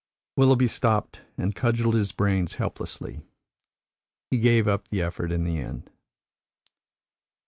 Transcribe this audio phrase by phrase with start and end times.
[0.35, 3.21] Willoughby stopped and cudgelled his brains helplessly.
[4.31, 5.91] He gave up the effort in the end.